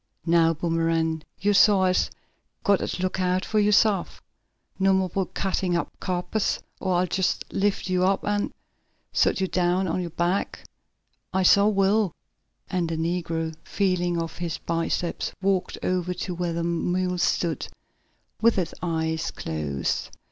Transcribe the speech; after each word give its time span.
Now, 0.25 0.55
Boomerang, 0.55 1.21
yo' 1.39 1.51
suah 1.51 1.85
has 1.85 2.09
got 2.63 2.77
t' 2.79 3.03
look 3.03 3.19
out 3.19 3.45
fo' 3.45 3.59
yo' 3.59 3.69
sef. 3.69 4.19
No 4.79 4.93
mo' 4.93 5.05
ob 5.05 5.15
yo' 5.15 5.25
cuttin' 5.25 5.75
up 5.75 5.91
capers, 6.01 6.59
or 6.79 6.95
I'll 6.95 7.05
jest 7.05 7.45
lift 7.53 7.87
you 7.87 8.03
up, 8.03 8.25
an' 8.27 8.51
sot 9.13 9.39
yo' 9.39 9.45
down 9.45 9.87
on 9.87 10.01
yo' 10.01 10.09
back, 10.09 10.65
I 11.31 11.43
suah 11.43 11.67
will," 11.67 12.13
and 12.67 12.89
the 12.89 12.97
negro 12.97 13.53
feeling 13.63 14.19
of 14.19 14.39
his 14.39 14.57
biceps 14.57 15.33
walked 15.39 15.77
over 15.83 16.15
to 16.15 16.33
where 16.33 16.53
the 16.53 16.63
mule 16.63 17.19
stood, 17.19 17.67
with 18.41 18.57
its 18.57 18.73
eyes 18.81 19.29
closed. 19.29 20.09